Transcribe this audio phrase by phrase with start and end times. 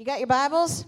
[0.00, 0.86] You got your Bibles?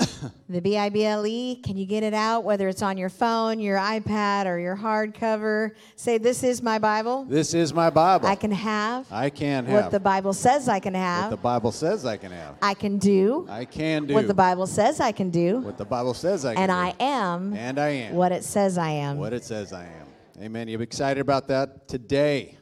[0.48, 1.54] the B I B L E.
[1.62, 5.76] Can you get it out, whether it's on your phone, your iPad, or your hardcover?
[5.94, 7.24] Say, This is my Bible.
[7.24, 8.26] This is my Bible.
[8.26, 11.30] I can have I can have what the Bible says I can have.
[11.30, 12.56] what the Bible says I can have.
[12.60, 15.60] I can do I can do what the Bible says I can do.
[15.60, 16.74] what the Bible says I can And do.
[16.76, 19.18] I am and I am what it says I am.
[19.18, 20.42] what it says I am.
[20.42, 20.66] Amen.
[20.66, 22.58] You excited about that today?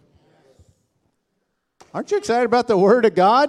[1.95, 3.49] Aren't you excited about the Word of God?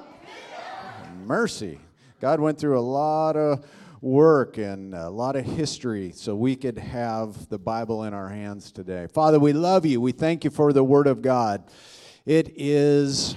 [1.25, 1.77] Mercy.
[2.21, 3.65] God went through a lot of
[3.99, 8.71] work and a lot of history so we could have the Bible in our hands
[8.71, 9.07] today.
[9.07, 9.99] Father, we love you.
[9.99, 11.63] We thank you for the Word of God.
[12.27, 13.35] It is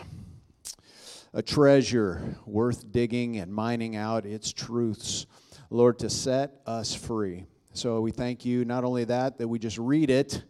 [1.32, 5.24] a treasure worth digging and mining out its truths,
[5.70, 7.46] Lord, to set us free.
[7.72, 10.44] So we thank you, not only that, that we just read it,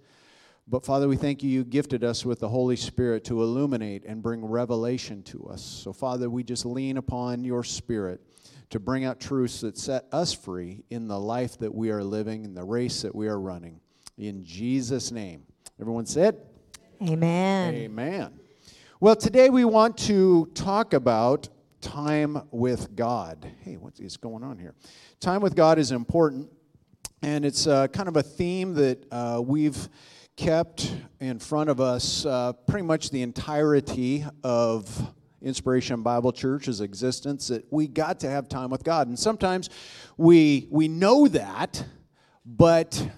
[0.67, 4.23] but Father, we thank you, you gifted us with the Holy Spirit to illuminate and
[4.23, 5.63] bring revelation to us.
[5.63, 8.21] So, Father, we just lean upon your Spirit
[8.71, 12.45] to bring out truths that set us free in the life that we are living,
[12.45, 13.79] in the race that we are running.
[14.17, 15.45] In Jesus' name.
[15.81, 16.39] Everyone said,
[17.03, 17.75] Amen.
[17.75, 18.41] Amen.
[19.01, 21.49] Well, today we want to talk about
[21.83, 23.47] time with God.
[23.61, 24.75] Hey, what is going on here?
[25.21, 26.49] Time with God is important,
[27.21, 29.89] and it's uh, kind of a theme that uh, we've
[30.37, 37.49] kept in front of us uh, pretty much the entirety of Inspiration Bible Church's existence.
[37.49, 39.71] That we got to have time with God, and sometimes
[40.17, 41.85] we we know that,
[42.45, 43.11] but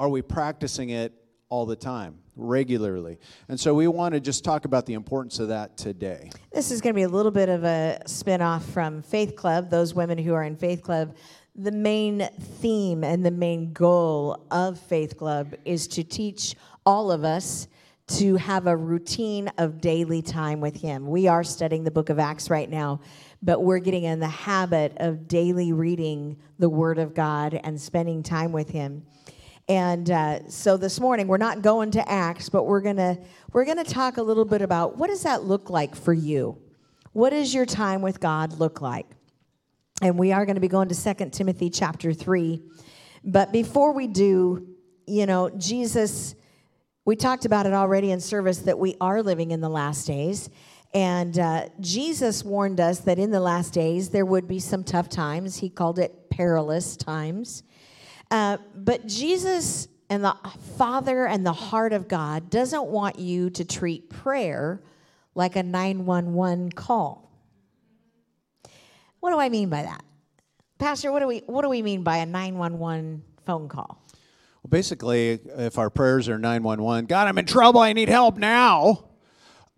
[0.00, 1.12] are we practicing it
[1.48, 3.18] all the time, regularly?
[3.48, 6.30] And so we want to just talk about the importance of that today.
[6.52, 9.92] This is going to be a little bit of a spin-off from Faith Club, those
[9.92, 11.14] women who are in Faith Club.
[11.54, 16.54] The main theme and the main goal of Faith Club is to teach
[16.86, 17.68] all of us
[18.06, 21.06] to have a routine of daily time with Him.
[21.06, 23.00] We are studying the book of Acts right now,
[23.42, 28.22] but we're getting in the habit of daily reading the Word of God and spending
[28.22, 29.04] time with Him.
[29.68, 33.18] And uh, so this morning we're not going to Acts, but we're gonna
[33.52, 36.56] we're gonna talk a little bit about what does that look like for you.
[37.12, 39.06] What does your time with God look like?
[40.02, 42.60] And we are going to be going to 2 Timothy chapter 3.
[43.22, 44.66] But before we do,
[45.06, 46.34] you know, Jesus,
[47.04, 50.50] we talked about it already in service that we are living in the last days.
[50.92, 55.08] And uh, Jesus warned us that in the last days there would be some tough
[55.08, 55.58] times.
[55.58, 57.62] He called it perilous times.
[58.28, 60.36] Uh, but Jesus and the
[60.76, 64.82] Father and the heart of God doesn't want you to treat prayer
[65.36, 67.31] like a 911 call.
[69.22, 70.02] What do I mean by that?
[70.80, 74.02] Pastor, what do we what do we mean by a 911 phone call?
[74.62, 79.10] Well, basically, if our prayers are 911, God, I'm in trouble, I need help now.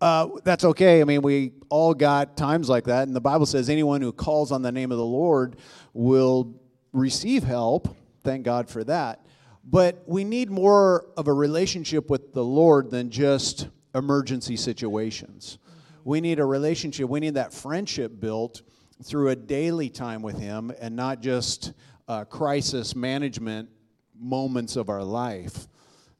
[0.01, 0.99] Uh, that's okay.
[0.99, 3.05] I mean, we all got times like that.
[3.05, 5.57] And the Bible says anyone who calls on the name of the Lord
[5.93, 6.59] will
[6.91, 7.95] receive help.
[8.23, 9.27] Thank God for that.
[9.63, 15.59] But we need more of a relationship with the Lord than just emergency situations.
[16.03, 18.63] We need a relationship, we need that friendship built
[19.03, 21.73] through a daily time with Him and not just
[22.07, 23.69] uh, crisis management
[24.17, 25.67] moments of our life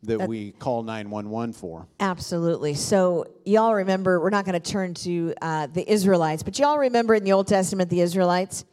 [0.04, 1.88] that we call 911 for.
[2.00, 2.74] Absolutely.
[2.76, 7.16] So, y'all remember, we're not going to turn to uh, the Israelites, but y'all remember
[7.16, 8.66] in the Old Testament the Israelites?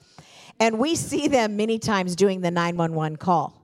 [0.60, 3.58] And we see them many times doing the 911 call.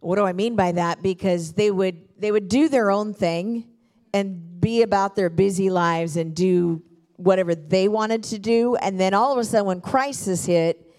[0.00, 1.02] What do I mean by that?
[1.02, 3.64] Because they would they would do their own thing
[4.12, 6.82] and be about their busy lives and do
[7.18, 10.90] whatever they wanted to do, and then all of a sudden when crisis hit,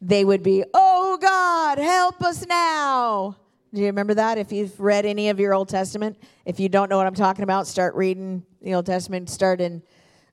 [0.00, 3.36] they would be, "Oh God, help us now."
[3.72, 4.38] Do you remember that?
[4.38, 6.16] If you've read any of your Old Testament,
[6.46, 9.28] if you don't know what I'm talking about, start reading the Old Testament.
[9.28, 9.82] Start in,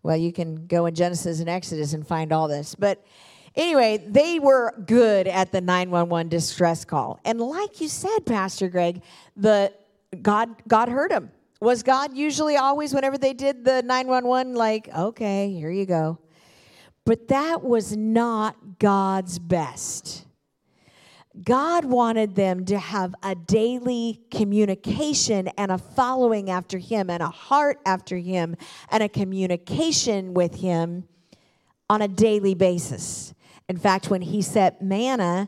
[0.02, 2.74] well, you can go in Genesis and Exodus and find all this.
[2.74, 3.04] But
[3.56, 7.20] anyway, they were good at the 911 distress call.
[7.26, 9.02] And like you said, Pastor Greg,
[9.36, 9.74] the
[10.22, 11.32] God God heard them.
[11.64, 16.20] Was God usually always whenever they did the 911 like, okay, here you go.
[17.06, 20.26] But that was not God's best.
[21.42, 27.30] God wanted them to have a daily communication and a following after Him and a
[27.30, 28.58] heart after Him
[28.92, 31.08] and a communication with Him
[31.90, 33.34] on a daily basis.
[33.70, 35.48] In fact, when He set manna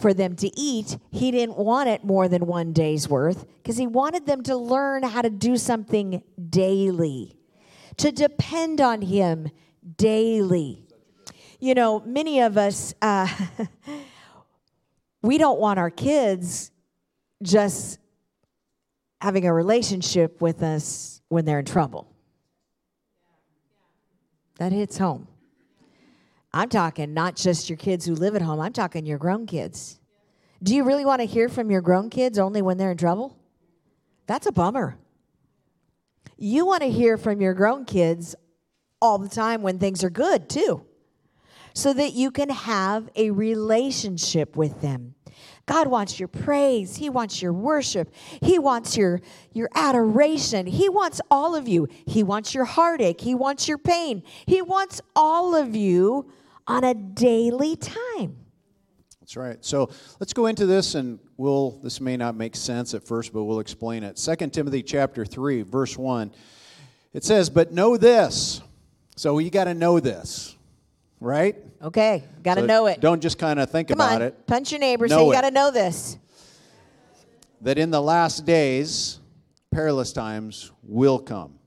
[0.00, 3.86] for them to eat, He didn't want it more than one day's worth because He
[3.86, 7.36] wanted them to learn how to do something daily,
[7.98, 9.50] to depend on Him
[9.96, 10.86] daily.
[11.60, 12.94] You know, many of us.
[13.00, 13.28] Uh,
[15.24, 16.70] we don't want our kids
[17.42, 17.98] just
[19.22, 22.06] having a relationship with us when they're in trouble.
[24.58, 25.26] That hits home.
[26.54, 29.98] I'm talking not just your kids who live at home, I'm talking your grown kids.
[30.62, 33.36] Do you really want to hear from your grown kids only when they're in trouble?
[34.28, 34.96] That's a bummer.
[36.38, 38.36] You want to hear from your grown kids
[39.02, 40.86] all the time when things are good, too,
[41.74, 45.16] so that you can have a relationship with them.
[45.66, 46.94] God wants your praise.
[46.94, 48.14] He wants your worship.
[48.42, 49.20] He wants your,
[49.52, 50.66] your adoration.
[50.66, 51.88] He wants all of you.
[52.06, 53.20] He wants your heartache.
[53.20, 54.22] He wants your pain.
[54.46, 56.30] He wants all of you
[56.66, 58.36] on a daily time.
[59.20, 59.64] That's right.
[59.64, 59.88] So
[60.20, 63.60] let's go into this and we'll this may not make sense at first, but we'll
[63.60, 64.16] explain it.
[64.16, 66.34] 2 Timothy chapter 3, verse 1.
[67.14, 68.60] It says, But know this.
[69.16, 70.56] So you got to know this,
[71.20, 71.56] right?
[71.80, 73.00] Okay, got to So know it.
[73.00, 74.46] Don't just kind of think Come about on, it.
[74.46, 75.06] punch your neighbor.
[75.06, 76.18] Know say, you got to know this.
[77.60, 79.20] That in the last days,
[79.70, 81.58] perilous times will come.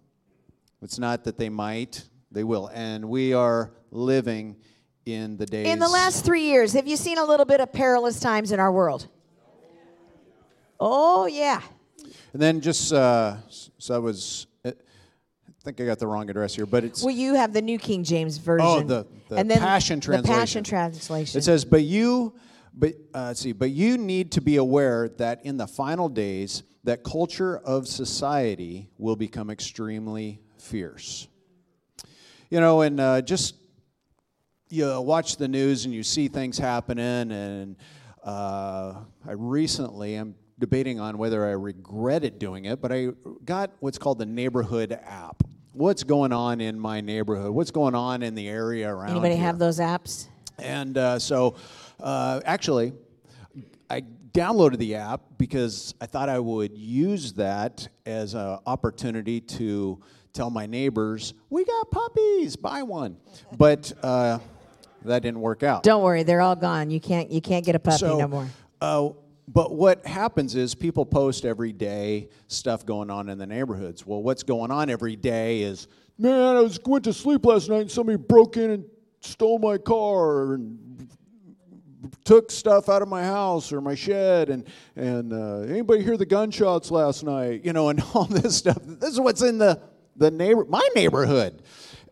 [0.82, 2.70] It's not that they might, they will.
[2.74, 4.58] And we are living
[5.08, 5.68] in the days.
[5.68, 8.60] In the last three years, have you seen a little bit of perilous times in
[8.60, 9.08] our world?
[10.80, 11.62] Oh, yeah.
[12.34, 14.74] And then just, uh, so I was, I
[15.64, 17.04] think I got the wrong address here, but it's.
[17.04, 18.68] Well, you have the New King James Version.
[18.68, 21.38] Oh, the, the and then Passion The Passion Translation.
[21.38, 22.36] It says, "But you,
[22.74, 26.64] but uh, let's see, but you need to be aware that in the final days,
[26.84, 31.28] that culture of society will become extremely fierce."
[32.50, 33.56] You know, and uh, just
[34.70, 37.76] you watch the news and you see things happening, and
[38.24, 38.96] uh,
[39.28, 43.10] I recently I'm debating on whether I regretted doing it, but I
[43.46, 45.44] got what's called the neighborhood app.
[45.74, 47.52] What's going on in my neighborhood?
[47.52, 49.44] What's going on in the area around Anybody here?
[49.44, 50.28] have those apps?
[50.58, 51.56] And uh, so,
[52.00, 52.94] uh, actually,
[53.90, 60.02] I downloaded the app because I thought I would use that as an opportunity to
[60.34, 63.18] tell my neighbors, "We got puppies, buy one."
[63.56, 64.40] But uh,
[65.06, 65.84] that didn't work out.
[65.84, 66.90] Don't worry, they're all gone.
[66.90, 68.48] You can't you can't get a puppy so, no more.
[68.82, 69.10] Uh,
[69.48, 74.06] but what happens is people post every day stuff going on in the neighborhoods.
[74.06, 77.82] Well, what's going on every day is, man, I was went to sleep last night
[77.82, 78.86] and somebody broke in and
[79.22, 81.10] stole my car and
[82.24, 84.66] took stuff out of my house or my shed and
[84.96, 89.10] and uh, anybody hear the gunshots last night you know and all this stuff this
[89.10, 89.82] is what's in the
[90.16, 91.62] the neighbor my neighborhood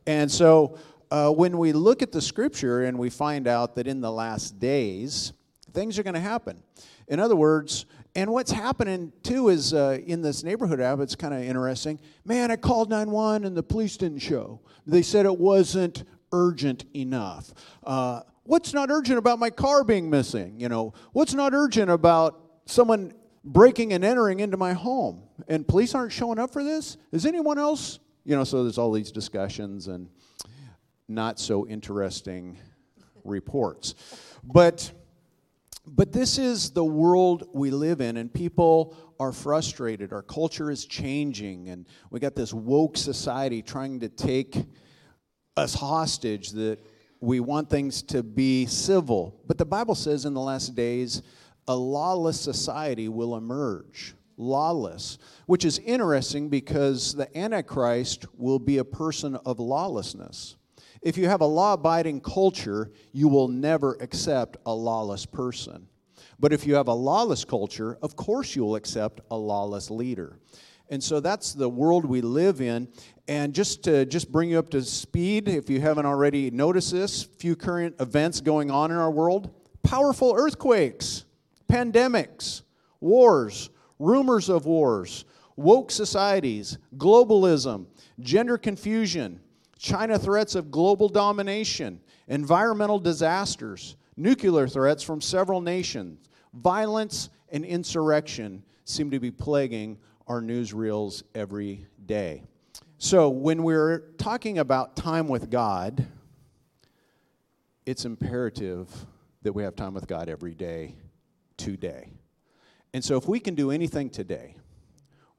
[0.07, 0.77] and so
[1.12, 4.60] uh, when we look at the scripture and we find out that in the last
[4.60, 5.34] days
[5.74, 6.62] things are going to happen.
[7.07, 7.86] In other words
[8.16, 12.00] and what's happening too is uh, in this neighborhood app it's kind of interesting.
[12.24, 14.62] Man i called 911 and the police didn't show.
[14.88, 17.54] They said it wasn't urgent enough.
[17.84, 20.94] Uh, what's not urgent about my car being missing you know?
[21.13, 23.13] What's not urgent about someone
[23.44, 25.22] breaking and entering into my home?
[25.48, 26.98] And police aren't showing up for this?
[27.12, 30.10] Is anyone else you know so there's all these discussions and
[31.07, 32.57] not so interesting
[33.24, 33.96] reports
[34.44, 34.92] but
[35.88, 40.12] but this is the world we live in, and people are frustrated.
[40.13, 44.66] Our culture is changing, and we got this woke society trying to take
[45.56, 46.80] us hostage that
[47.22, 49.40] we want things to be civil.
[49.48, 51.22] But the Bible says in the last days,
[51.68, 54.16] a lawless society will emerge.
[54.38, 60.57] Lawless, which is interesting because the Antichrist will be a person of lawlessness.
[61.06, 65.88] If you have a law abiding culture, you will never accept a lawless person.
[66.40, 70.40] But if you have a lawless culture, of course you will accept a lawless leader.
[70.90, 72.88] And so that's the world we live in.
[73.28, 77.21] And just to just bring you up to speed, if you haven't already noticed this,
[77.21, 81.26] few current events going on in our world powerful earthquakes,
[81.71, 82.64] pandemics,
[83.00, 83.69] wars,
[84.00, 87.85] rumors of wars, woke societies, globalism,
[88.19, 89.40] gender confusion,
[89.77, 98.63] China threats of global domination, environmental disasters, nuclear threats from several nations, violence and insurrection
[98.85, 102.44] seem to be plaguing our newsreels every day.
[102.97, 106.07] So, when we're talking about time with God,
[107.85, 108.89] it's imperative
[109.44, 110.95] that we have time with God every day,
[111.57, 112.09] today.
[112.94, 114.55] And so, if we can do anything today,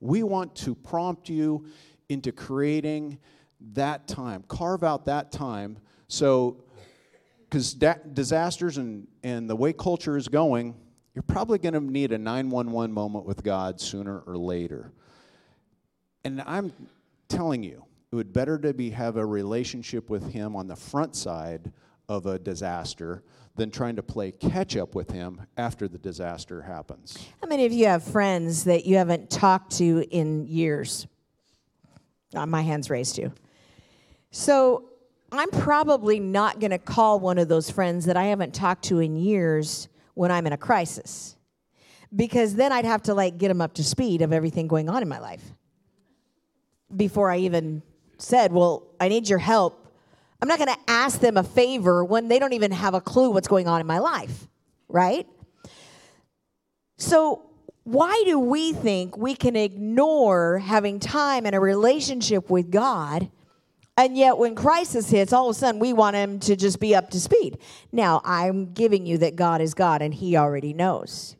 [0.01, 1.67] we want to prompt you
[2.09, 3.19] into creating
[3.73, 5.79] that time, carve out that time.
[6.09, 6.65] So,
[7.45, 10.75] because da- disasters and, and the way culture is going,
[11.15, 14.93] you're probably going to need a 911 moment with God sooner or later.
[16.25, 16.73] And I'm
[17.29, 21.17] telling you, it would better to be have a relationship with Him on the front
[21.17, 21.73] side
[22.09, 23.23] of a disaster
[23.57, 27.17] than trying to play catch up with Him after the disaster happens.
[27.41, 31.07] How many of you have friends that you haven't talked to in years?
[32.35, 33.33] Uh, my hand's raised too.
[34.31, 34.91] So
[35.33, 39.01] I'm probably not going to call one of those friends that I haven't talked to
[39.01, 41.37] in years when I'm in a crisis.
[42.15, 45.03] Because then I'd have to like get them up to speed of everything going on
[45.03, 45.43] in my life
[46.95, 47.83] before I even
[48.19, 49.83] said, Well, I need your help.
[50.41, 53.31] I'm not going to ask them a favor when they don't even have a clue
[53.31, 54.47] what's going on in my life,
[54.89, 55.27] right?
[56.99, 57.43] So,
[57.85, 63.31] why do we think we can ignore having time and a relationship with God?
[63.99, 66.95] And yet, when crisis hits, all of a sudden we want him to just be
[66.95, 67.59] up to speed.
[67.93, 71.37] Now, I'm giving you that God is God and he already knows.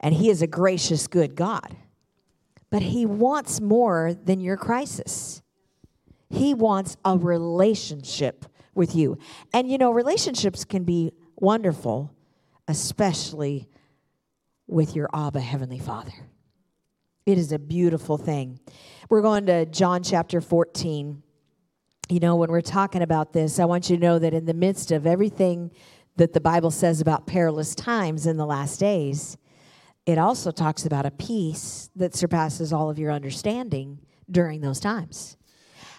[0.00, 1.76] And he is a gracious, good God.
[2.70, 5.42] But he wants more than your crisis.
[6.28, 9.18] He wants a relationship with you.
[9.54, 12.14] And you know, relationships can be wonderful,
[12.68, 13.68] especially
[14.66, 16.12] with your Abba, Heavenly Father.
[17.24, 18.60] It is a beautiful thing.
[19.08, 21.22] We're going to John chapter 14.
[22.08, 24.54] You know, when we're talking about this, I want you to know that in the
[24.54, 25.70] midst of everything
[26.16, 29.36] that the Bible says about perilous times in the last days,
[30.06, 33.98] it also talks about a peace that surpasses all of your understanding
[34.30, 35.36] during those times.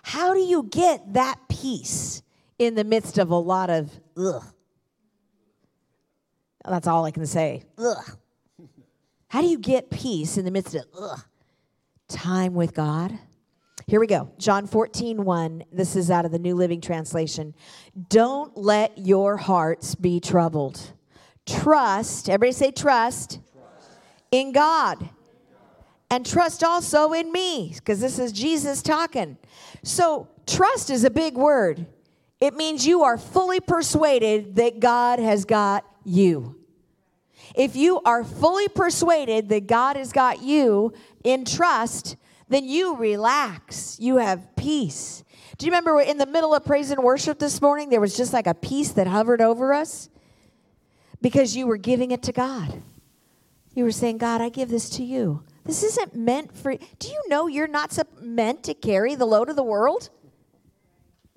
[0.02, 2.24] How do you get that peace
[2.58, 4.44] in the midst of a lot of ugh?
[6.66, 7.64] That's all I can say.
[7.78, 8.18] Ugh.
[9.28, 11.20] How do you get peace in the midst of ugh?
[12.08, 13.18] Time with God.
[13.90, 14.30] Here we go.
[14.38, 15.64] John 14, 1.
[15.72, 17.56] This is out of the New Living Translation.
[18.08, 20.94] Don't let your hearts be troubled.
[21.48, 23.90] Trust, everybody say trust, trust.
[24.30, 25.10] in God.
[26.12, 29.40] And trust also in me, because this is Jesus talking.
[29.82, 31.88] So, trust is a big word.
[32.40, 36.60] It means you are fully persuaded that God has got you.
[37.56, 40.94] If you are fully persuaded that God has got you
[41.24, 42.18] in trust,
[42.50, 43.98] then you relax.
[44.00, 45.24] You have peace.
[45.58, 48.34] Do you remember in the middle of praise and worship this morning, there was just
[48.34, 50.10] like a peace that hovered over us?
[51.22, 52.82] Because you were giving it to God.
[53.74, 55.44] You were saying, God, I give this to you.
[55.66, 56.76] This isn't meant for.
[56.76, 60.10] Do you know you're not meant to carry the load of the world?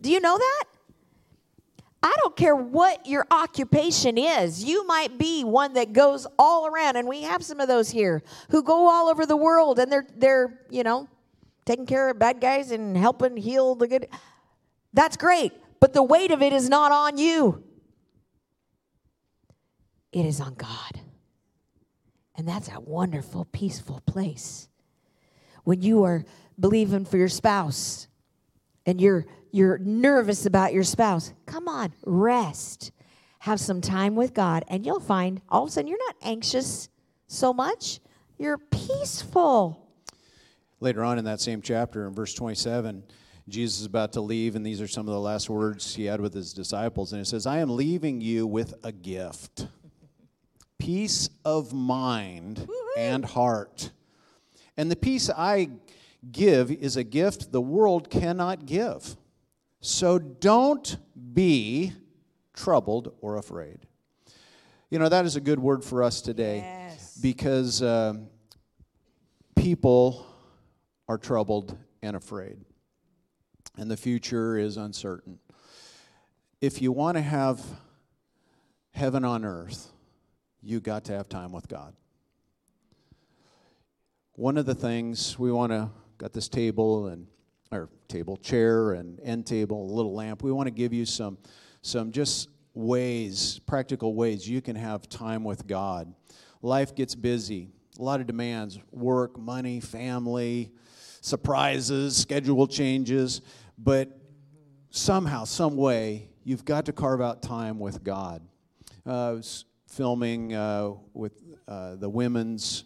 [0.00, 0.64] Do you know that?
[2.02, 4.64] I don't care what your occupation is.
[4.64, 8.23] You might be one that goes all around, and we have some of those here
[8.50, 11.09] who go all over the world and they're they're, you know,
[11.64, 14.09] taking care of bad guys and helping heal the good.
[14.92, 17.62] That's great, but the weight of it is not on you.
[20.12, 21.00] It is on God.
[22.35, 24.68] And that's a wonderful, peaceful place.
[25.64, 26.25] When you are
[26.59, 28.09] believing for your spouse
[28.85, 32.90] and you're you're nervous about your spouse, come on, rest.
[33.40, 36.88] Have some time with God, and you'll find all of a sudden you're not anxious
[37.26, 38.00] so much.
[38.38, 39.87] You're peaceful.
[40.80, 43.02] Later on in that same chapter, in verse 27,
[43.49, 46.21] Jesus is about to leave, and these are some of the last words he had
[46.21, 47.12] with his disciples.
[47.12, 49.66] And it says, I am leaving you with a gift
[50.78, 52.92] peace of mind Woo-hoo.
[52.97, 53.90] and heart.
[54.76, 55.68] And the peace I
[56.32, 59.16] give is a gift the world cannot give.
[59.85, 60.97] So don't
[61.35, 61.93] be
[62.55, 63.81] troubled or afraid.
[64.91, 67.19] You know, that is a good word for us today yes.
[67.21, 68.15] because uh,
[69.57, 70.25] people
[71.09, 72.59] are troubled and afraid,
[73.77, 75.41] and the future is uncertain.
[76.61, 77.61] If you want to have
[78.93, 79.91] heaven on earth,
[80.62, 81.97] you got to have time with God.
[84.35, 87.27] One of the things we want to got this table and
[87.73, 90.43] or table chair and end table, a little lamp.
[90.43, 91.38] We want to give you some
[91.83, 96.14] some just ways, practical ways you can have time with God.
[96.62, 97.69] Life gets busy.
[97.99, 100.73] A lot of demands, work, money, family,
[101.21, 103.43] surprises, schedule changes,
[103.76, 104.19] but
[104.91, 108.43] somehow, some way, you've got to carve out time with God.
[109.05, 109.43] Uh,
[109.88, 111.33] filming uh, with
[111.69, 112.85] uh, the women's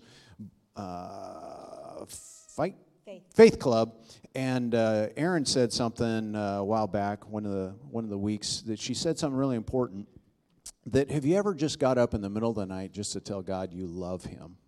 [0.74, 2.74] uh, fight
[3.04, 3.22] faith.
[3.34, 3.58] faith.
[3.58, 3.94] club,
[4.36, 8.18] and uh, Erin said something uh, a while back, one of the one of the
[8.18, 10.06] weeks, that she said something really important.
[10.84, 13.20] That have you ever just got up in the middle of the night just to
[13.20, 14.58] tell God you love Him?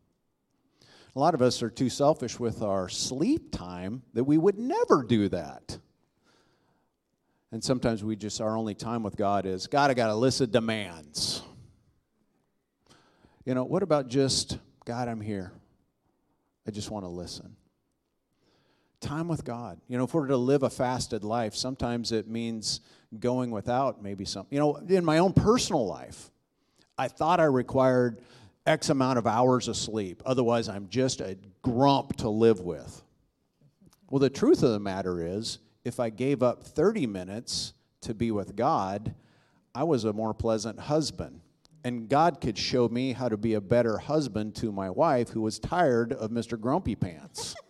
[1.14, 5.02] A lot of us are too selfish with our sleep time that we would never
[5.02, 5.78] do that.
[7.52, 10.40] And sometimes we just, our only time with God is, God, I got a list
[10.40, 11.42] of demands.
[13.44, 15.52] You know, what about just, God, I'm here.
[16.66, 17.57] I just want to listen.
[19.00, 19.80] Time with God.
[19.86, 22.80] You know, if we're to live a fasted life, sometimes it means
[23.18, 24.54] going without maybe something.
[24.54, 26.30] You know, in my own personal life,
[26.98, 28.20] I thought I required
[28.66, 30.22] X amount of hours of sleep.
[30.26, 33.02] Otherwise, I'm just a grump to live with.
[34.10, 38.30] Well, the truth of the matter is, if I gave up 30 minutes to be
[38.30, 39.14] with God,
[39.74, 41.40] I was a more pleasant husband.
[41.84, 45.40] And God could show me how to be a better husband to my wife who
[45.40, 46.60] was tired of Mr.
[46.60, 47.54] Grumpy Pants.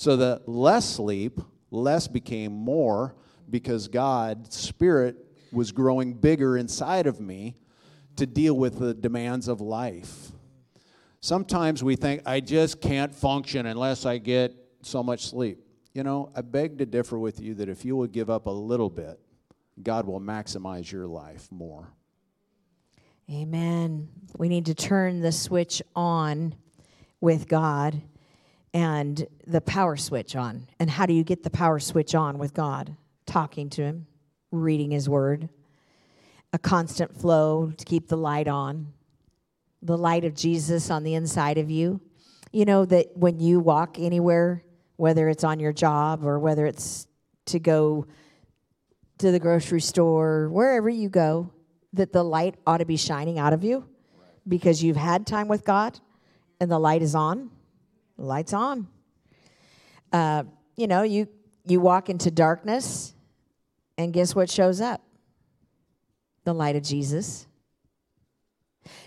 [0.00, 3.14] so the less sleep, less became more
[3.50, 5.14] because God's Spirit
[5.52, 7.58] was growing bigger inside of me
[8.16, 10.32] to deal with the demands of life.
[11.20, 15.58] Sometimes we think, I just can't function unless I get so much sleep.
[15.92, 18.50] You know, I beg to differ with you that if you will give up a
[18.50, 19.20] little bit,
[19.82, 21.92] God will maximize your life more.
[23.30, 24.08] Amen.
[24.38, 26.54] We need to turn the switch on
[27.20, 28.00] with God
[28.72, 30.68] and the power switch on.
[30.78, 32.96] And how do you get the power switch on with God?
[33.26, 34.06] Talking to Him,
[34.50, 35.48] reading His Word,
[36.52, 38.92] a constant flow to keep the light on,
[39.82, 42.00] the light of Jesus on the inside of you.
[42.52, 44.64] You know that when you walk anywhere,
[44.96, 47.06] whether it's on your job or whether it's
[47.46, 48.06] to go
[49.18, 51.52] to the grocery store, wherever you go,
[51.92, 53.86] that the light ought to be shining out of you
[54.46, 55.98] because you've had time with God
[56.60, 57.50] and the light is on.
[58.20, 58.86] Light's on.
[60.12, 60.44] Uh,
[60.76, 61.28] you know, you
[61.64, 63.14] you walk into darkness,
[63.96, 65.02] and guess what shows up?
[66.44, 67.46] The light of Jesus.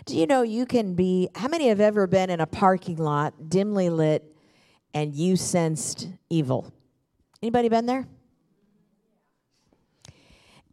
[0.04, 1.28] Do you know you can be?
[1.34, 4.24] How many have ever been in a parking lot, dimly lit,
[4.92, 6.72] and you sensed evil?
[7.42, 8.06] Anybody been there?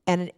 [0.08, 0.32] And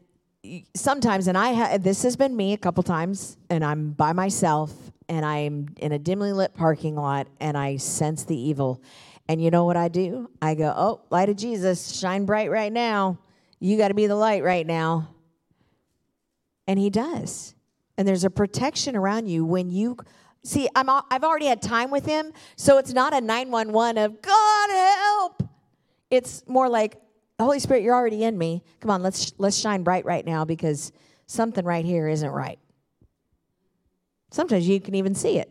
[0.75, 4.73] sometimes, and I ha- this has been me a couple times, and I'm by myself,
[5.07, 8.81] and I'm in a dimly lit parking lot, and I sense the evil.
[9.27, 10.29] And you know what I do?
[10.41, 13.19] I go, "Oh, light of Jesus, shine bright right now.
[13.59, 15.09] You got to be the light right now."
[16.67, 17.55] And He does.
[17.97, 19.97] And there's a protection around you when you
[20.43, 20.67] see.
[20.75, 20.89] I'm.
[20.89, 24.69] I've already had time with Him, so it's not a nine one one of God
[24.69, 25.43] help.
[26.09, 26.99] It's more like
[27.39, 28.63] Holy Spirit, you're already in me.
[28.79, 30.91] Come on, let's let's shine bright right now because
[31.25, 32.59] something right here isn't right.
[34.31, 35.49] Sometimes you can even see it.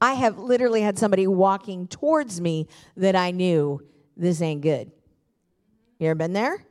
[0.00, 3.80] I have literally had somebody walking towards me that I knew
[4.16, 4.90] this ain't good.
[5.98, 6.64] You ever been there?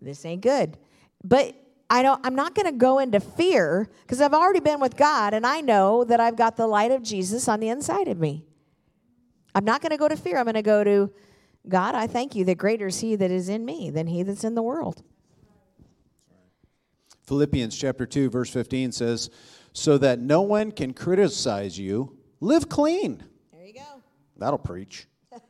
[0.00, 0.76] This ain't good.
[1.24, 1.54] But
[1.88, 5.34] I don't I'm not going to go into fear because I've already been with God
[5.34, 8.44] and I know that I've got the light of Jesus on the inside of me.
[9.54, 10.36] I'm not going to go to fear.
[10.36, 11.10] I'm going to go to
[11.68, 14.44] God, I thank you that greater is he that is in me than he that's
[14.44, 15.02] in the world.
[17.24, 19.30] Philippians chapter 2 verse 15 says,
[19.72, 24.02] "So that no one can criticize you, live clean." There you go.
[24.36, 25.08] That'll preach.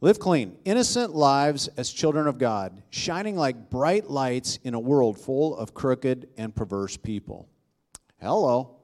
[0.00, 5.18] live clean, innocent lives as children of God, shining like bright lights in a world
[5.20, 7.46] full of crooked and perverse people.
[8.18, 8.76] Hello.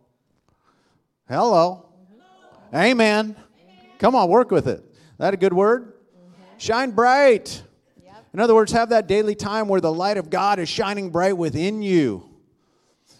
[1.29, 1.88] Hello.
[2.11, 2.83] Hello.
[2.85, 3.25] Amen.
[3.25, 3.37] Amen.
[3.99, 4.85] Come on, work with it.
[5.16, 5.94] That a good word?
[6.59, 7.62] Shine bright.
[8.33, 11.37] In other words, have that daily time where the light of God is shining bright
[11.37, 12.29] within you.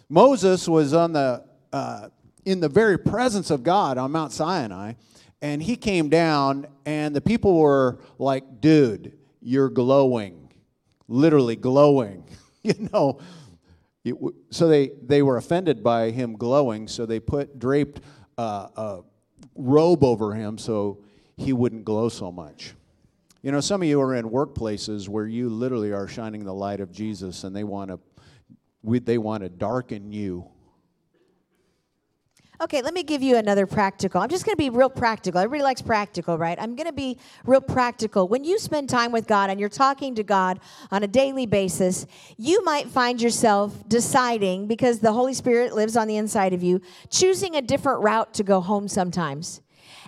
[0.09, 2.09] Moses was on the uh,
[2.45, 4.93] in the very presence of God on Mount Sinai,
[5.41, 10.53] and he came down, and the people were like, "Dude, you're glowing,
[11.07, 12.23] literally glowing."
[12.61, 13.19] you know,
[14.05, 14.15] it,
[14.51, 18.01] so they they were offended by him glowing, so they put draped
[18.37, 18.99] uh, a
[19.55, 20.99] robe over him so
[21.37, 22.75] he wouldn't glow so much.
[23.41, 26.79] You know, some of you are in workplaces where you literally are shining the light
[26.79, 27.99] of Jesus and they want to
[28.83, 30.49] they want to darken you.
[32.59, 34.19] Okay, let me give you another practical.
[34.19, 35.39] I'm just going to be real practical.
[35.39, 36.57] Everybody likes practical, right?
[36.59, 38.27] I'm going to be real practical.
[38.27, 42.07] When you spend time with God and you're talking to God on a daily basis,
[42.35, 46.81] you might find yourself deciding, because the Holy Spirit lives on the inside of you,
[47.11, 49.61] choosing a different route to go home sometimes.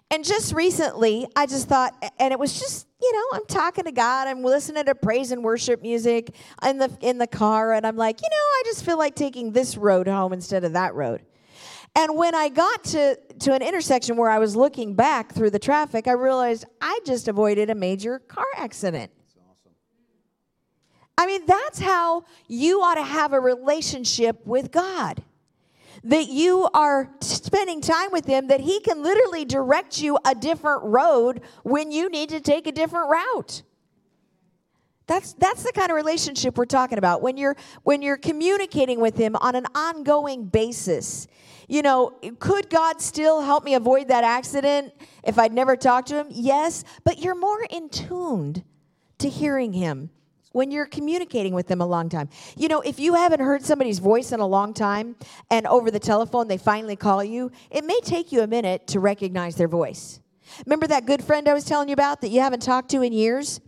[0.10, 3.92] And just recently, I just thought, and it was just, you know, I'm talking to
[3.92, 6.36] God, I'm listening to praise and worship music
[6.66, 9.52] in the in the car, and I'm like, you know, I just feel like taking
[9.52, 11.22] this road home instead of that road.
[11.96, 15.60] And when I got to, to an intersection where I was looking back through the
[15.60, 19.12] traffic, I realized I just avoided a major car accident.
[19.36, 19.72] Awesome.
[21.18, 25.24] I mean, that's how you ought to have a relationship with God
[26.04, 30.84] that you are spending time with him that he can literally direct you a different
[30.84, 33.64] road when you need to take a different route.
[35.08, 37.22] That's that's the kind of relationship we're talking about.
[37.22, 41.28] When you're when you're communicating with him on an ongoing basis
[41.70, 44.92] you know could god still help me avoid that accident
[45.24, 46.28] if i'd never talked to him?
[46.32, 48.64] Yes but you're more in tuned
[49.20, 50.10] to hearing him
[50.52, 52.30] when you're communicating with them a long time.
[52.58, 55.16] You know, if you haven't heard somebody's voice in a long time
[55.50, 59.00] and over the telephone they finally call you, it may take you a minute to
[59.00, 60.20] recognize their voice.
[60.66, 63.14] Remember that good friend I was telling you about that you haven't talked to in
[63.14, 63.62] years?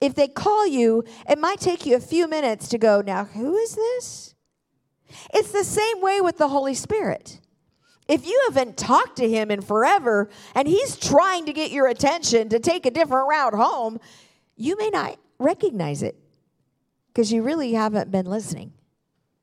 [0.00, 3.56] if they call you, it might take you a few minutes to go, now, who
[3.56, 4.34] is this?
[5.32, 7.40] It's the same way with the Holy Spirit.
[8.06, 12.48] If you haven't talked to him in forever and he's trying to get your attention
[12.50, 13.98] to take a different route home,
[14.56, 16.16] you may not recognize it
[17.08, 18.72] because you really haven't been listening.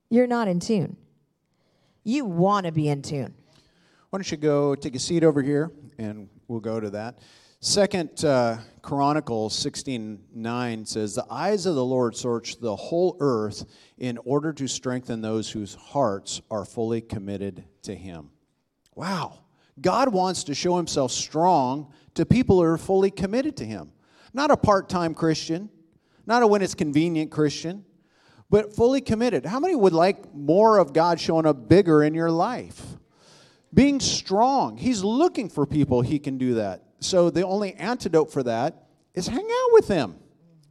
[0.09, 0.97] You're not in tune.
[2.03, 3.33] You want to be in tune.
[4.09, 7.19] Why don't you go take a seat over here and we'll go to that.
[7.59, 13.65] Second uh, Chronicles 16 9 says, The eyes of the Lord search the whole earth
[13.97, 18.29] in order to strengthen those whose hearts are fully committed to Him.
[18.93, 19.39] Wow.
[19.81, 23.91] God wants to show Himself strong to people who are fully committed to Him.
[24.33, 25.69] Not a part time Christian,
[26.25, 27.85] not a when it's convenient Christian,
[28.49, 29.45] but fully committed.
[29.45, 32.81] How many would like more of God showing up bigger in your life?
[33.73, 34.77] Being strong.
[34.77, 39.27] He's looking for people he can do that so the only antidote for that is
[39.27, 40.15] hang out with Him,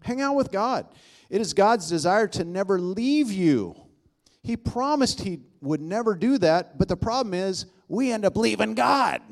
[0.03, 0.87] hang out with God.
[1.31, 3.75] It is God's desire to never leave you.
[4.43, 8.75] He promised He would never do that, but the problem is we end up leaving
[8.75, 9.23] God.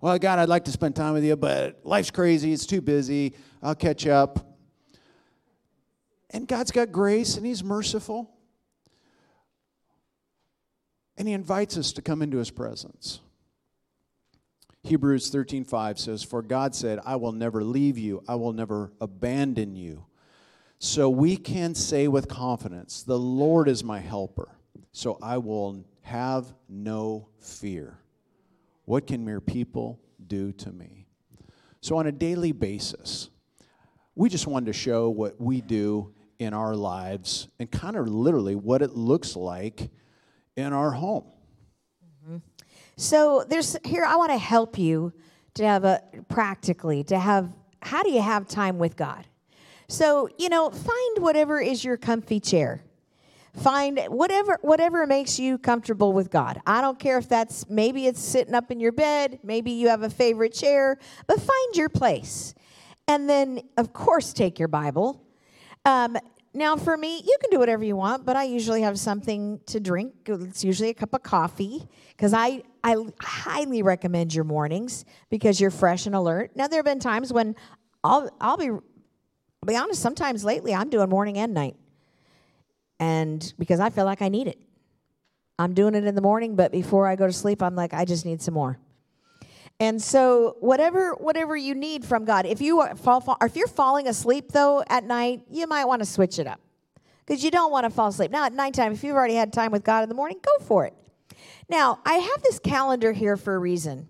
[0.00, 3.34] Well, God, I'd like to spend time with you, but life's crazy, it's too busy,
[3.62, 4.51] I'll catch up.
[6.32, 8.30] And God's got grace and He's merciful.
[11.16, 13.20] And He invites us to come into His presence.
[14.82, 19.76] Hebrews 13:5 says, "For God said, I will never leave you, I will never abandon
[19.76, 20.06] you."
[20.78, 24.56] So we can say with confidence, "The Lord is my helper,
[24.90, 28.00] so I will have no fear."
[28.84, 31.06] What can mere people do to me?
[31.80, 33.30] So on a daily basis,
[34.16, 38.54] we just wanted to show what we do in our lives and kind of literally
[38.54, 39.90] what it looks like
[40.56, 41.24] in our home.
[42.96, 45.12] So there's here I want to help you
[45.54, 47.50] to have a practically to have
[47.80, 49.26] how do you have time with God?
[49.88, 52.84] So, you know, find whatever is your comfy chair.
[53.54, 56.60] Find whatever whatever makes you comfortable with God.
[56.66, 60.02] I don't care if that's maybe it's sitting up in your bed, maybe you have
[60.02, 62.54] a favorite chair, but find your place.
[63.08, 65.22] And then of course take your Bible.
[65.84, 66.16] Um,
[66.54, 69.80] now, for me, you can do whatever you want, but I usually have something to
[69.80, 70.14] drink.
[70.26, 75.70] It's usually a cup of coffee because I, I highly recommend your mornings because you're
[75.70, 76.50] fresh and alert.
[76.54, 77.56] Now, there have been times when
[78.04, 78.82] I'll, I'll be, I'll
[79.66, 81.76] be honest, sometimes lately I'm doing morning and night.
[83.00, 84.58] And because I feel like I need it.
[85.58, 88.04] I'm doing it in the morning, but before I go to sleep, I'm like, I
[88.04, 88.78] just need some more.
[89.82, 94.06] And so whatever whatever you need from God, if you fall, fall if you're falling
[94.06, 96.60] asleep though at night, you might want to switch it up.
[97.26, 98.30] Because you don't want to fall asleep.
[98.30, 100.86] Now at nighttime, if you've already had time with God in the morning, go for
[100.86, 100.94] it.
[101.68, 104.08] Now, I have this calendar here for a reason.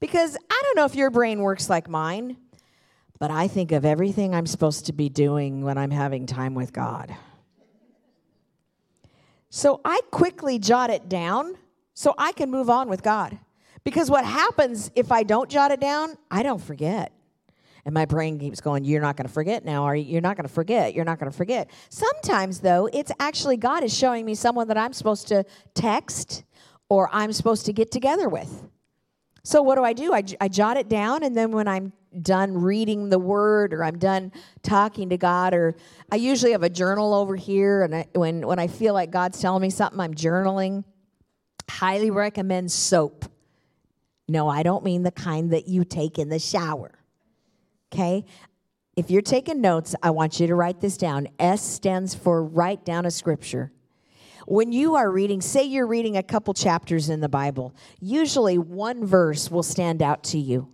[0.00, 2.38] Because I don't know if your brain works like mine,
[3.18, 6.72] but I think of everything I'm supposed to be doing when I'm having time with
[6.72, 7.14] God.
[9.50, 11.58] So I quickly jot it down
[11.92, 13.38] so I can move on with God.
[13.84, 17.12] Because what happens if I don't jot it down, I don't forget.
[17.84, 20.46] And my brain keeps going, You're not going to forget now, or you're not going
[20.46, 21.70] to forget, you're not going to forget.
[21.88, 26.44] Sometimes, though, it's actually God is showing me someone that I'm supposed to text
[26.88, 28.68] or I'm supposed to get together with.
[29.44, 30.14] So, what do I do?
[30.14, 33.98] I, I jot it down, and then when I'm done reading the word or I'm
[33.98, 34.30] done
[34.62, 35.74] talking to God, or
[36.12, 39.40] I usually have a journal over here, and I, when, when I feel like God's
[39.40, 40.84] telling me something, I'm journaling.
[41.68, 43.24] Highly recommend soap.
[44.28, 46.92] No, I don't mean the kind that you take in the shower.
[47.92, 48.24] Okay?
[48.96, 51.28] If you're taking notes, I want you to write this down.
[51.38, 53.72] S stands for write down a scripture.
[54.46, 59.06] When you are reading, say you're reading a couple chapters in the Bible, usually one
[59.06, 60.68] verse will stand out to you.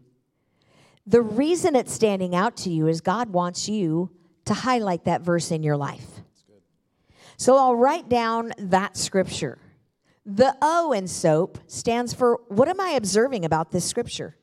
[1.06, 4.10] The reason it's standing out to you is God wants you
[4.46, 6.06] to highlight that verse in your life.
[7.36, 9.58] So I'll write down that scripture.
[10.30, 14.36] The O in soap stands for what am I observing about this scripture?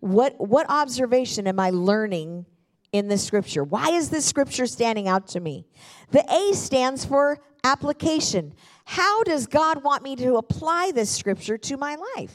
[0.00, 2.44] What, what observation am I learning
[2.90, 3.62] in this scripture?
[3.62, 5.64] Why is this scripture standing out to me?
[6.10, 8.52] The A stands for application.
[8.84, 12.34] How does God want me to apply this scripture to my life?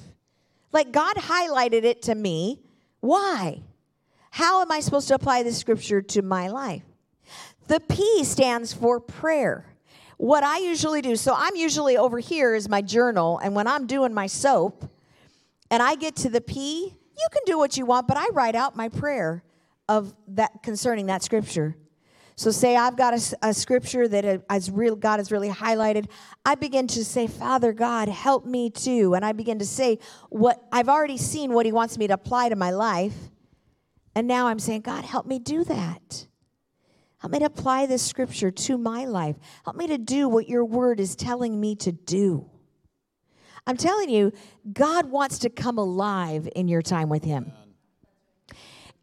[0.71, 2.62] Like God highlighted it to me.
[3.02, 3.63] Why?
[4.32, 6.84] How am I supposed to apply this scripture to my life?
[7.67, 9.65] The P stands for prayer
[10.18, 13.88] what I usually do, so I'm usually over here is my journal, and when I'm
[13.88, 14.90] doing my soap
[15.72, 18.56] and I get to the P, you can do what you want, but I write
[18.56, 19.44] out my prayer
[19.88, 21.76] of that concerning that scripture.
[22.36, 26.08] So say I've got a, a scripture that has real, God has really highlighted.
[26.46, 29.16] I begin to say, Father God, help me too.
[29.16, 29.98] And I begin to say
[30.30, 33.16] what I've already seen what he wants me to apply to my life.
[34.14, 36.28] And now I'm saying, God, help me do that.
[37.28, 39.36] Help me to apply this scripture to my life.
[39.66, 42.50] Help me to do what your word is telling me to do.
[43.66, 44.32] I'm telling you,
[44.72, 47.52] God wants to come alive in your time with Him.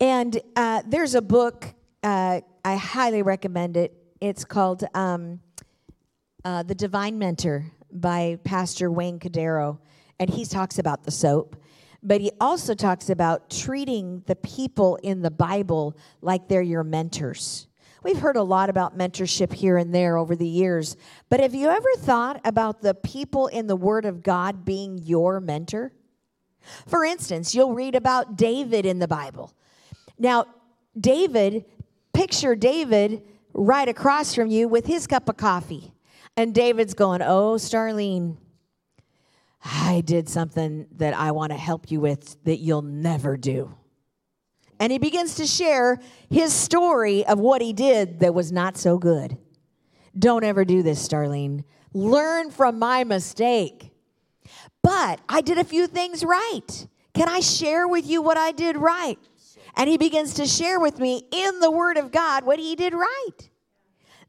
[0.00, 1.66] And uh, there's a book,
[2.02, 3.94] uh, I highly recommend it.
[4.22, 5.40] It's called um,
[6.46, 9.80] uh, The Divine Mentor by Pastor Wayne Cordeiro.
[10.18, 11.56] And he talks about the soap,
[12.02, 17.66] but he also talks about treating the people in the Bible like they're your mentors.
[18.04, 20.94] We've heard a lot about mentorship here and there over the years,
[21.30, 25.40] but have you ever thought about the people in the Word of God being your
[25.40, 25.90] mentor?
[26.86, 29.54] For instance, you'll read about David in the Bible.
[30.18, 30.44] Now,
[31.00, 31.64] David,
[32.12, 33.22] picture David
[33.54, 35.94] right across from you with his cup of coffee.
[36.36, 38.36] And David's going, Oh, Starlene,
[39.64, 43.74] I did something that I want to help you with that you'll never do.
[44.80, 48.98] And he begins to share his story of what he did that was not so
[48.98, 49.36] good.
[50.18, 51.64] Don't ever do this, Starlene.
[51.92, 53.92] Learn from my mistake.
[54.82, 56.86] But I did a few things right.
[57.14, 59.18] Can I share with you what I did right?
[59.76, 62.94] And he begins to share with me in the Word of God what he did
[62.94, 63.50] right.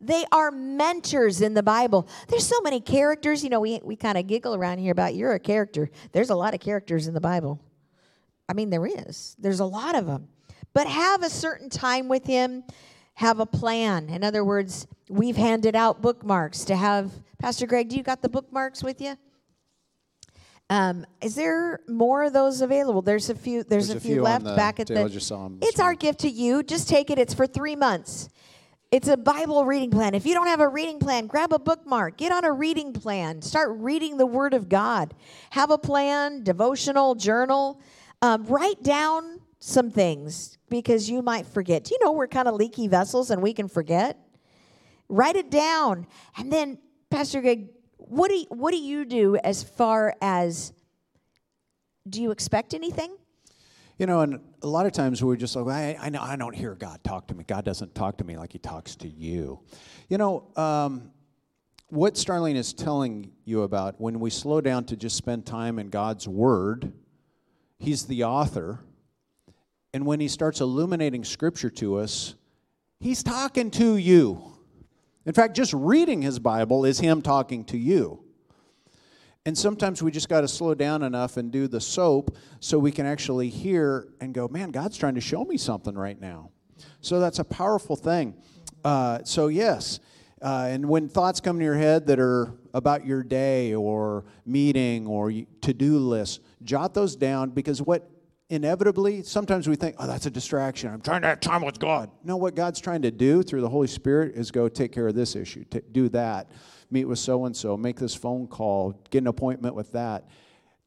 [0.01, 2.07] They are mentors in the Bible.
[2.27, 3.43] There's so many characters.
[3.43, 5.89] You know, we, we kind of giggle around here about you're a character.
[6.11, 7.59] There's a lot of characters in the Bible.
[8.47, 9.35] I mean, there is.
[9.39, 10.27] There's a lot of them.
[10.75, 12.65] But have a certain time with him,
[13.15, 14.09] have a plan.
[14.09, 17.13] In other words, we've handed out bookmarks to have.
[17.39, 19.15] Pastor Greg, do you got the bookmarks with you?
[20.69, 23.01] Um, is there more of those available?
[23.01, 23.63] There's a few.
[23.63, 25.07] There's, There's a, few, left back at the.
[25.07, 26.61] Just saw 'em it's our gift to you.
[26.61, 27.17] Just take it.
[27.17, 28.27] It's for three months.
[28.91, 30.13] It's a Bible reading plan.
[30.13, 32.17] If you don't have a reading plan, grab a bookmark.
[32.17, 33.41] Get on a reading plan.
[33.41, 35.13] Start reading the Word of God.
[35.51, 37.79] Have a plan, devotional, journal.
[38.21, 41.83] Um, write down some things because you might forget.
[41.83, 44.19] Do you know we're kind of leaky vessels and we can forget?
[45.09, 46.05] Write it down.
[46.37, 46.77] And then,
[47.09, 50.71] Pastor Greg, what do you, what do you do as far as
[52.07, 53.17] do you expect anything?
[53.97, 56.55] You know, and a lot of times we're just like, I, I know I don't
[56.55, 57.43] hear God talk to me.
[57.43, 59.61] God doesn't talk to me like He talks to you.
[60.09, 61.11] You know, um,
[61.87, 65.89] what Starlene is telling you about when we slow down to just spend time in
[65.89, 66.93] God's Word,
[67.79, 68.84] He's the author,
[69.95, 72.35] and when He starts illuminating Scripture to us,
[72.99, 74.43] He's talking to you.
[75.25, 78.21] In fact, just reading His Bible is Him talking to you.
[79.45, 82.91] And sometimes we just got to slow down enough and do the soap so we
[82.91, 86.49] can actually hear and go, man, God's trying to show me something right now.
[86.99, 88.35] So that's a powerful thing.
[88.83, 90.01] Uh, so, yes.
[90.41, 95.07] Uh, and when thoughts come to your head that are about your day or meeting
[95.07, 98.11] or to do list, jot those down because what
[98.49, 100.93] inevitably, sometimes we think, oh, that's a distraction.
[100.93, 102.11] I'm trying to have time with God.
[102.23, 105.15] No, what God's trying to do through the Holy Spirit is go take care of
[105.15, 106.51] this issue, t- do that,
[106.91, 110.25] meet with so and so, make this phone call, get an appointment with that.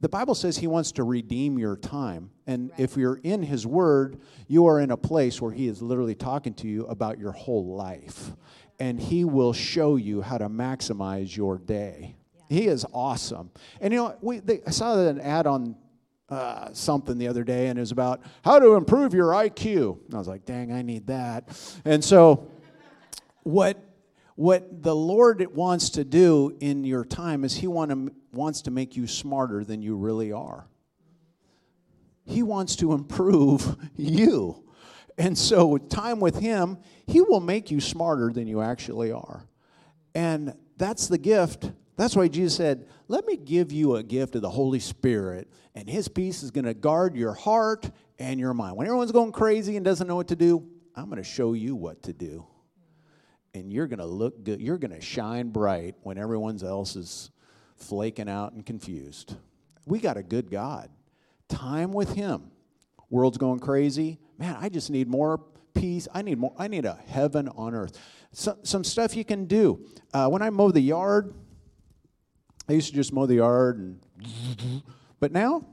[0.00, 2.30] The Bible says He wants to redeem your time.
[2.46, 6.14] And if you're in His Word, you are in a place where He is literally
[6.14, 8.32] talking to you about your whole life.
[8.78, 12.14] And He will show you how to maximize your day.
[12.48, 13.50] He is awesome.
[13.80, 15.74] And you know, we, they, I saw an ad on
[16.28, 19.98] uh, something the other day, and it was about how to improve your IQ.
[20.06, 21.48] And I was like, dang, I need that.
[21.84, 22.50] And so,
[23.42, 23.82] what
[24.34, 28.70] what the Lord wants to do in your time is He want to, wants to
[28.70, 30.68] make you smarter than you really are.
[32.24, 34.62] He wants to improve you.
[35.16, 39.44] And so, time with Him, He will make you smarter than you actually are.
[40.14, 41.72] And that's the gift.
[41.98, 45.90] That's why Jesus said, Let me give you a gift of the Holy Spirit, and
[45.90, 48.76] His peace is going to guard your heart and your mind.
[48.76, 51.74] When everyone's going crazy and doesn't know what to do, I'm going to show you
[51.74, 52.46] what to do.
[53.52, 54.60] And you're going to look good.
[54.62, 57.32] You're going to shine bright when everyone else is
[57.74, 59.34] flaking out and confused.
[59.84, 60.90] We got a good God.
[61.48, 62.52] Time with Him.
[63.10, 64.20] World's going crazy.
[64.38, 65.40] Man, I just need more
[65.74, 66.06] peace.
[66.14, 66.54] I need more.
[66.56, 67.98] I need a heaven on earth.
[68.30, 69.84] So, some stuff you can do.
[70.14, 71.34] Uh, when I mow the yard,
[72.68, 74.82] I used to just mow the yard, and
[75.20, 75.64] but now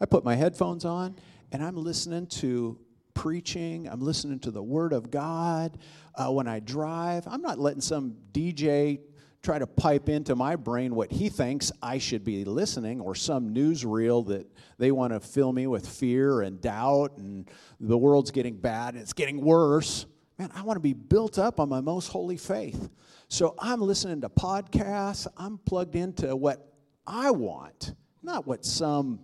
[0.00, 1.16] I put my headphones on
[1.50, 2.78] and I'm listening to
[3.14, 3.88] preaching.
[3.88, 5.78] I'm listening to the Word of God.
[6.14, 9.00] Uh, when I drive, I'm not letting some DJ
[9.42, 13.54] try to pipe into my brain what he thinks I should be listening, or some
[13.54, 14.46] newsreel that
[14.78, 17.48] they want to fill me with fear and doubt, and
[17.80, 20.06] the world's getting bad, and it's getting worse.
[20.38, 22.90] Man, I want to be built up on my most holy faith.
[23.28, 25.26] So I'm listening to podcasts.
[25.36, 26.72] I'm plugged into what
[27.06, 29.20] I want, not what some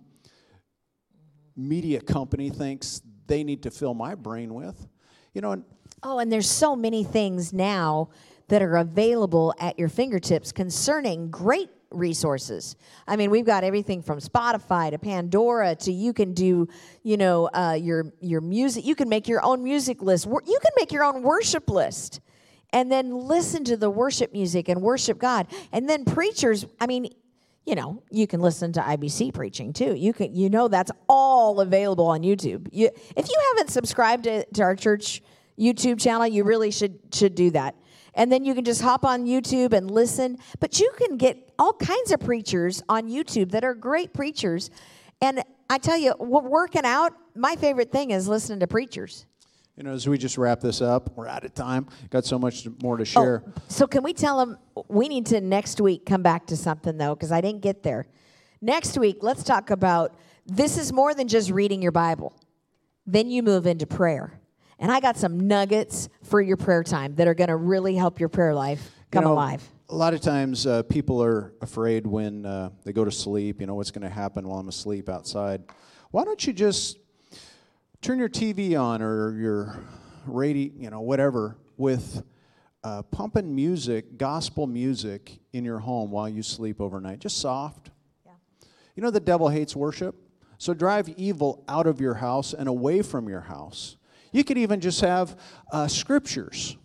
[1.55, 4.87] media company thinks they need to fill my brain with.
[5.33, 5.63] You know, and
[6.03, 8.09] Oh, and there's so many things now
[8.47, 12.75] that are available at your fingertips concerning great resources.
[13.07, 16.67] I mean, we've got everything from Spotify to Pandora to you can do,
[17.01, 18.85] you know, uh, your your music.
[18.85, 20.27] You can make your own music list.
[20.27, 22.19] You can make your own worship list,
[22.73, 25.47] and then listen to the worship music and worship God.
[25.71, 26.65] And then preachers.
[26.79, 27.09] I mean.
[27.67, 29.95] You know, you can listen to IBC preaching too.
[29.95, 32.67] You can, you know, that's all available on YouTube.
[32.71, 35.23] You, if you haven't subscribed to, to our church
[35.59, 37.75] YouTube channel, you really should should do that.
[38.13, 40.37] And then you can just hop on YouTube and listen.
[40.59, 44.69] But you can get all kinds of preachers on YouTube that are great preachers.
[45.21, 49.25] And I tell you, working out, my favorite thing is listening to preachers.
[49.75, 51.87] You know, as we just wrap this up, we're out of time.
[52.09, 53.43] Got so much more to share.
[53.45, 54.57] Oh, so can we tell them
[54.87, 58.07] we need to next week come back to something though, because I didn't get there.
[58.61, 62.33] Next week, let's talk about this is more than just reading your Bible.
[63.05, 64.39] Then you move into prayer.
[64.79, 68.19] And I got some nuggets for your prayer time that are going to really help
[68.19, 69.69] your prayer life come You know, alive.
[69.89, 73.67] A lot of times uh, people are afraid when uh, they go to sleep, you
[73.67, 75.63] know, what's going to happen while I'm asleep outside.
[76.11, 76.97] Why don't you just
[78.01, 79.79] turn your TV on or your
[80.25, 82.23] radio, you know, whatever, with
[82.83, 87.19] uh, pumping music, gospel music in your home while you sleep overnight?
[87.19, 87.91] Just soft.
[88.95, 90.15] You know, the devil hates worship.
[90.57, 93.97] So drive evil out of your house and away from your house.
[94.31, 95.37] You could even just have
[95.71, 96.77] uh, scriptures.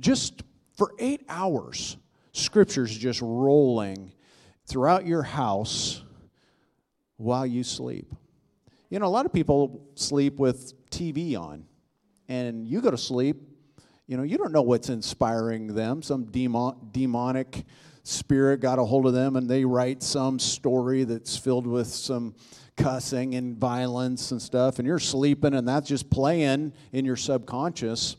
[0.00, 0.42] Just
[0.76, 1.96] for eight hours,
[2.32, 4.12] scriptures just rolling
[4.66, 6.02] throughout your house
[7.16, 8.12] while you sleep.
[8.92, 11.64] You know, a lot of people sleep with TV on,
[12.28, 13.38] and you go to sleep,
[14.06, 16.02] you know, you don't know what's inspiring them.
[16.02, 17.64] Some demon, demonic
[18.02, 22.34] spirit got a hold of them, and they write some story that's filled with some
[22.76, 28.16] cussing and violence and stuff, and you're sleeping, and that's just playing in your subconscious.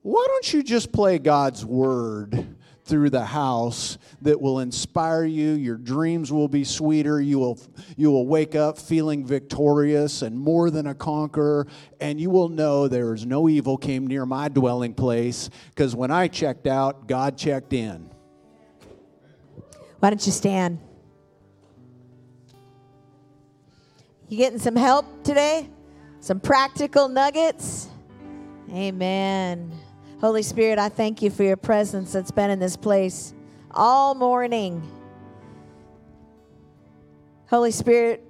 [0.00, 2.55] Why don't you just play God's word
[2.86, 7.58] through the house that will inspire you your dreams will be sweeter you will
[7.96, 11.66] you will wake up feeling victorious and more than a conqueror
[12.00, 16.10] and you will know there is no evil came near my dwelling place because when
[16.10, 18.08] I checked out God checked in
[19.98, 20.78] Why don't you stand?
[24.28, 25.68] You getting some help today?
[26.20, 27.88] Some practical nuggets?
[28.70, 29.72] Amen.
[30.20, 33.34] Holy Spirit, I thank you for your presence that's been in this place
[33.70, 34.82] all morning.
[37.50, 38.24] Holy Spirit,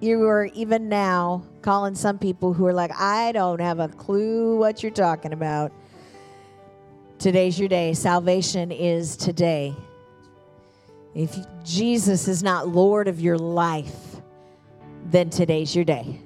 [0.00, 4.58] you are even now calling some people who are like, I don't have a clue
[4.58, 5.72] what you're talking about.
[7.18, 7.94] Today's your day.
[7.94, 9.74] Salvation is today.
[11.14, 11.34] If
[11.64, 14.16] Jesus is not Lord of your life,
[15.06, 16.20] then today's your day.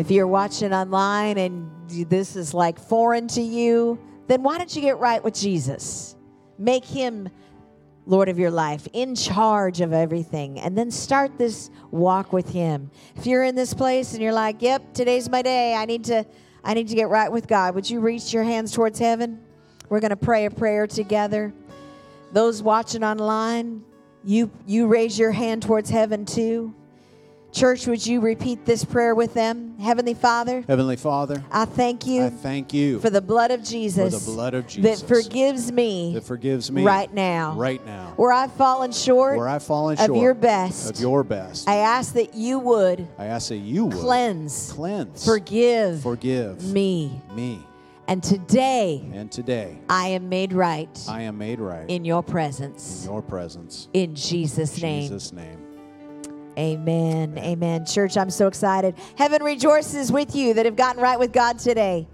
[0.00, 1.70] If you're watching online and
[2.08, 6.16] this is like foreign to you, then why don't you get right with Jesus?
[6.58, 7.28] Make him
[8.06, 12.90] Lord of your life, in charge of everything, and then start this walk with him.
[13.14, 15.74] If you're in this place and you're like, "Yep, today's my day.
[15.74, 16.24] I need to
[16.64, 19.38] I need to get right with God." Would you reach your hands towards heaven?
[19.90, 21.52] We're going to pray a prayer together.
[22.32, 23.82] Those watching online,
[24.24, 26.74] you you raise your hand towards heaven too.
[27.52, 29.76] Church, would you repeat this prayer with them?
[29.78, 34.12] Heavenly Father, Heavenly Father I thank you I thank you for the blood of Jesus,
[34.14, 37.54] For the blood of Jesus that forgives me that forgives me right now.
[37.54, 41.24] right now Where I've fallen short where I've fallen short of your best, of your
[41.24, 46.62] best I ask that you would I ask that you would cleanse, cleanse forgive forgive
[46.62, 47.20] me.
[47.34, 47.66] me
[48.06, 53.04] And today and today I am made right I am made right in your presence.
[53.06, 53.88] in your presence.
[53.92, 55.02] In Jesus' name.
[55.02, 55.59] Jesus' name.
[56.60, 57.38] Amen.
[57.38, 57.86] Amen.
[57.86, 58.94] Church, I'm so excited.
[59.16, 62.06] Heaven rejoices with you that have gotten right with God today.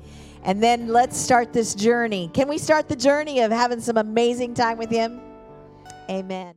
[0.45, 2.31] And then let's start this journey.
[2.33, 5.21] Can we start the journey of having some amazing time with Him?
[6.09, 6.55] Amen.